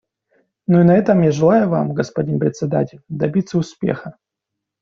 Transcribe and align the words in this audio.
Ну 0.65 0.81
и 0.81 0.83
на 0.83 0.97
этом 0.97 1.21
я 1.21 1.31
желаю 1.31 1.69
вам, 1.69 1.93
господин 1.93 2.39
Председатель, 2.39 3.03
добиться 3.07 3.59
успеха. 3.59 4.17